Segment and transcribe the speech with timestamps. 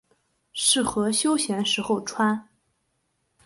[0.53, 2.49] 适合休闲时候穿。